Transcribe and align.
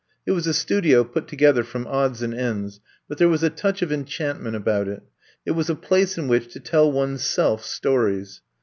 It 0.25 0.31
was 0.31 0.47
a 0.47 0.53
studio 0.55 1.03
put 1.03 1.27
together 1.27 1.61
from 1.63 1.85
odds 1.85 2.23
and 2.23 2.33
ends, 2.33 2.79
but 3.07 3.19
there 3.19 3.29
was 3.29 3.43
a 3.43 3.51
touch 3.51 3.83
of 3.83 3.91
enchantment 3.91 4.55
about 4.55 4.87
it. 4.87 5.03
It 5.45 5.51
was 5.51 5.69
a 5.69 5.75
place 5.75 6.17
in 6.17 6.27
which 6.27 6.51
to 6.53 6.59
tell 6.59 6.91
one's 6.91 7.23
self 7.23 7.63
stories. 7.63 8.41